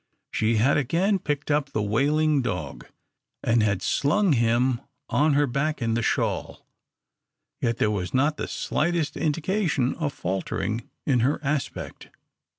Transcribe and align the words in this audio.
She 0.31 0.55
had 0.55 0.77
again 0.77 1.19
picked 1.19 1.51
up 1.51 1.69
the 1.73 1.81
wailing 1.83 2.41
dog, 2.41 2.87
and 3.43 3.61
had 3.61 3.83
slung 3.83 4.33
him 4.33 4.81
on 5.09 5.33
her 5.35 5.45
back 5.45 5.79
in 5.79 5.93
the 5.93 6.01
shawl, 6.01 6.65
yet 7.59 7.77
there 7.77 7.91
was 7.91 8.11
not 8.11 8.35
the 8.37 8.47
slightest 8.47 9.15
indication 9.15 9.93
of 9.93 10.11
faltering 10.11 10.89
in 11.05 11.19
her 11.19 11.39
aspect. 11.43 12.09